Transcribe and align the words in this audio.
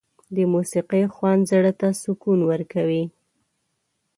د 0.35 0.37
موسيقۍ 0.53 1.03
خوند 1.15 1.41
زړه 1.51 1.71
ته 1.79 1.87
سکون 2.01 2.39
ورکوي. 2.49 3.03